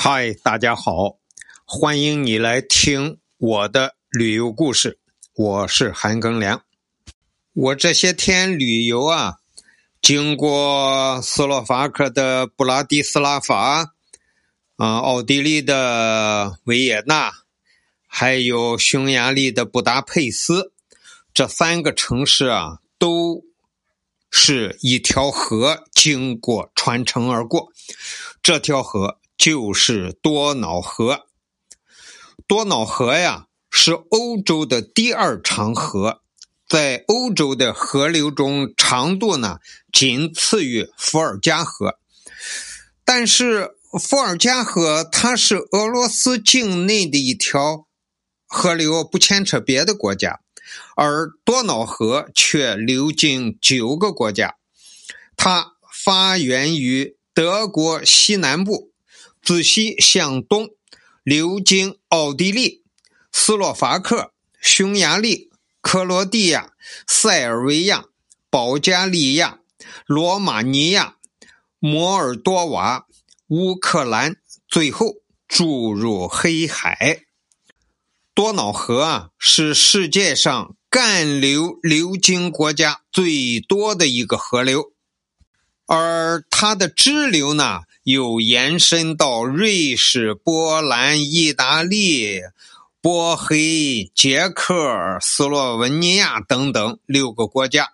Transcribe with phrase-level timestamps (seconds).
[0.00, 1.18] 嗨，大家好，
[1.64, 5.00] 欢迎你来听我的旅游故事。
[5.34, 6.62] 我是韩庚良。
[7.52, 9.38] 我这些天旅游啊，
[10.00, 13.92] 经过斯洛伐克的布拉迪斯拉法，
[14.76, 17.32] 啊，奥地利的维也纳，
[18.06, 20.72] 还有匈牙利的布达佩斯，
[21.34, 23.42] 这三个城市啊，都
[24.30, 27.72] 是一条河经过穿城而过，
[28.40, 29.18] 这条河。
[29.38, 31.26] 就是多瑙河。
[32.48, 36.22] 多瑙河呀，是欧洲的第二长河，
[36.68, 39.58] 在欧洲的河流中，长度呢
[39.92, 41.98] 仅次于伏尔加河。
[43.04, 43.70] 但是
[44.00, 47.86] 伏尔加河它是俄罗斯境内的一条
[48.46, 50.40] 河流，不牵扯别的国家，
[50.96, 54.56] 而多瑙河却流经九个国家。
[55.36, 58.87] 它发源于德国西南部。
[59.48, 60.72] 自西向东，
[61.22, 62.82] 流经奥地利、
[63.32, 65.50] 斯洛伐克、匈牙利、
[65.80, 66.74] 克罗地亚、
[67.06, 68.04] 塞尔维亚、
[68.50, 69.60] 保加利亚、
[70.04, 71.16] 罗马尼亚、
[71.78, 73.06] 摩尔多瓦、
[73.46, 74.36] 乌克兰，
[74.68, 75.14] 最后
[75.48, 77.22] 注入黑海。
[78.34, 84.92] 多瑙河啊，是世界上干流流经国家最多的一个河流，
[85.86, 87.84] 而它的支流呢？
[88.08, 92.40] 又延伸到瑞士、波兰、意大利、
[93.02, 97.92] 波黑、捷克、斯洛文尼亚等等六个国家。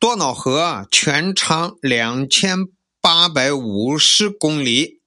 [0.00, 2.66] 多瑙河全长两千
[3.00, 4.98] 八百五十公里，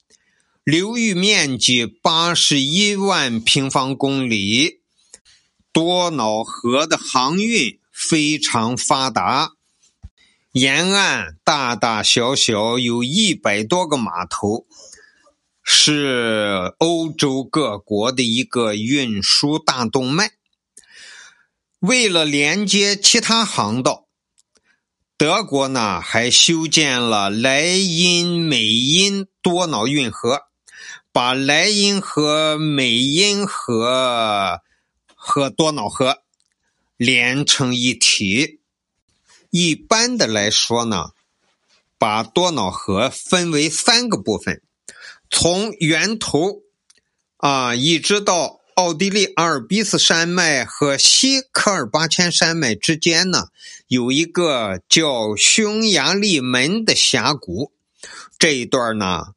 [0.63, 4.79] 流域面积八十一万平方公里。
[5.73, 9.56] 多瑙河的航运非常发达。
[10.57, 14.65] 沿岸大大小小有一百多个码头，
[15.61, 20.31] 是欧洲各国的一个运输大动脉。
[21.79, 24.07] 为了连接其他航道，
[25.15, 30.41] 德国呢还修建了莱茵美因多瑙运河，
[31.11, 34.61] 把莱茵河美因河
[35.13, 36.23] 和多瑙河
[36.97, 38.56] 连成一体。
[39.49, 41.11] 一般的来说呢，
[41.97, 44.61] 把多瑙河分为三个部分，
[45.29, 46.61] 从源头
[47.37, 53.47] 啊一直到奥地利阿尔卑斯山脉和西科尔巴阡山脉之间呢，
[53.87, 57.71] 有一个叫匈牙利门的峡谷，
[58.37, 59.27] 这一段呢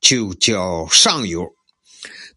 [0.00, 1.54] 就叫上游。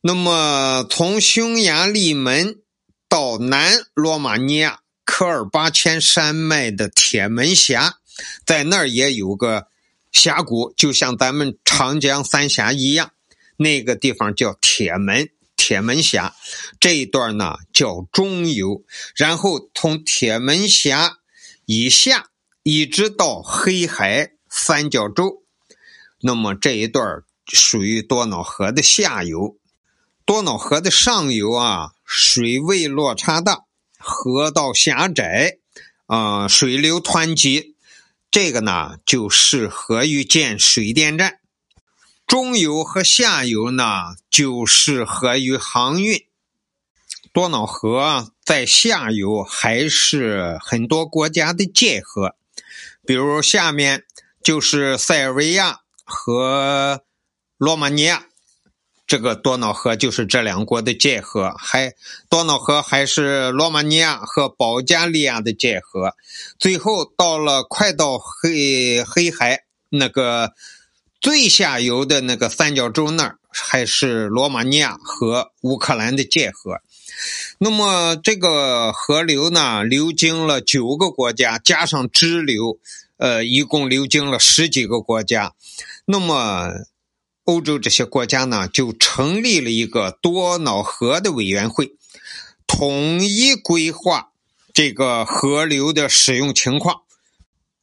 [0.02, 2.59] 那么从匈牙利门
[3.08, 4.81] 到南罗马尼亚。
[5.22, 8.00] 科尔巴阡山脉的铁门峡，
[8.44, 9.68] 在那儿也有个
[10.12, 13.12] 峡谷，就像咱们长江三峡一样，
[13.58, 16.34] 那个地方叫铁门铁门峡。
[16.80, 18.84] 这一段呢叫中游，
[19.16, 21.20] 然后从铁门峡
[21.68, 22.31] 以下
[22.64, 25.44] 一直到黑海三角洲，
[26.22, 29.56] 那么这一段属于多瑙河的下游。
[30.26, 33.66] 多瑙河的上游啊，水位落差大。
[34.01, 35.57] 河道狭窄，
[36.07, 37.75] 啊，水流湍急，
[38.29, 41.39] 这个呢就适合于建水电站。
[42.25, 46.25] 中游和下游呢就适合于航运。
[47.34, 52.35] 多瑙河在下游还是很多国家的界河，
[53.06, 54.06] 比如下面
[54.44, 57.03] 就是塞尔维亚和
[57.57, 58.28] 罗马尼亚。
[59.12, 61.94] 这个多瑙河就是这两国的界河，还
[62.30, 66.16] 多瑙河还是罗马尼亚和保加利亚的界河。
[66.58, 70.54] 最后到了快到黑黑海那个
[71.20, 76.80] 最下游的那个三角洲那儿，还是罗马尼亚和乌克兰的界河。
[77.58, 82.80] 那么这个河流呢，流经了九个国家，加上支流，
[83.18, 85.52] 呃，一共流经了十几个国家。
[86.06, 86.86] 那么。
[87.51, 91.92] 欧洲这些国家呢，就成立了一个多瑙河的委员会，
[92.65, 94.31] 统一规划
[94.74, 97.01] 这个河流的使用情况。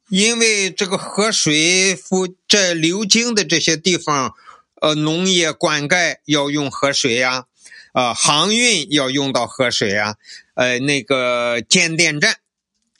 [0.08, 4.34] 因为这个河水附这流经的这些地方，
[4.80, 7.44] 呃，农业灌溉要用河水呀，
[7.92, 10.16] 啊，航运要用到河水呀，
[10.54, 12.38] 呃，那个建电站，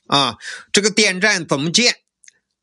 [0.07, 0.37] 啊，
[0.71, 1.97] 这个电站怎么建？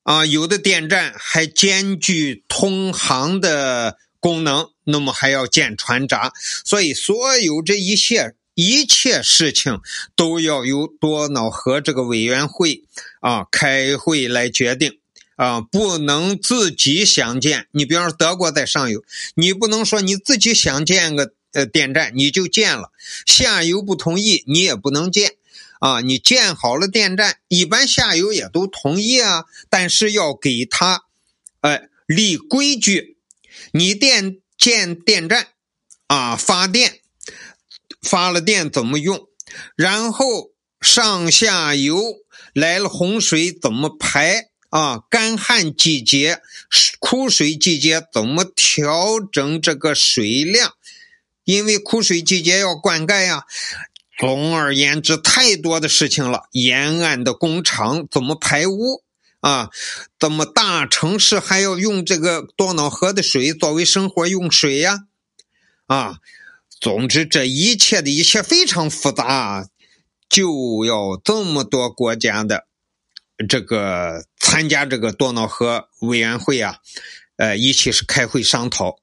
[0.06, 6.32] 啊，有的电站还兼具通航的功能，那么还要建船闸，
[6.64, 9.82] 所以所有这一切一切事情
[10.16, 12.84] 都要由多瑙河这个委员会
[13.20, 15.00] 啊开会来决定
[15.38, 17.66] 啊，不能自己想建。
[17.72, 19.04] 你比方说德国在上游，
[19.34, 22.92] 你不能说你自己想建个呃电站你就建了，
[23.26, 25.32] 下游不同意你也不能建
[25.80, 26.02] 啊。
[26.02, 31.06] 你建好了电站，一般下游也都同意啊，但是要给他
[31.62, 33.18] 哎立规矩，
[33.72, 35.48] 你电建电站
[36.08, 37.00] 啊发电
[38.02, 39.28] 发了电怎么用，
[39.76, 40.52] 然后
[40.82, 42.02] 上下游
[42.54, 44.50] 来了洪水怎么排。
[44.72, 46.42] 啊，干旱季节、
[47.00, 50.74] 枯水季节怎么调整这个水量？
[51.46, 53.46] 因为枯水季节要灌溉呀。
[54.18, 56.44] 总而言之，太多的事情了。
[56.52, 59.04] 沿岸的工厂怎么排污？
[59.42, 59.70] 啊，
[60.20, 65.02] 怎么大城市还要用这个多瑙河的水作为生活用水呀？
[65.86, 66.18] 啊，
[66.80, 69.68] 总之这一切的一切非常复杂，
[70.28, 72.66] 就要这么多国家的。
[73.50, 76.78] 这个参加这个多瑙河委员会啊，
[77.36, 78.98] 呃，一起是开会商讨。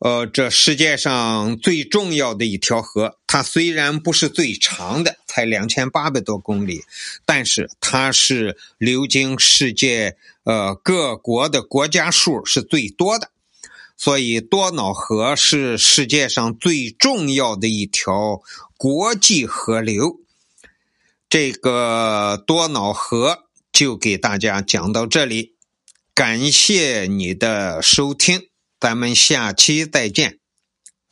[0.00, 6.82] 呃，这世界上最重要的一条河，它虽然不是最长的，才两千八百多公里，
[7.26, 13.30] 但是它是流经世界呃各国的国家数是最多的，
[13.96, 18.40] 所以多瑙河是世界上最重要的一条
[18.76, 20.20] 国际河流。
[21.28, 25.56] 这个多瑙河就给大家讲到这里，
[26.14, 28.46] 感谢你的收听，
[28.80, 30.37] 咱们下期再见。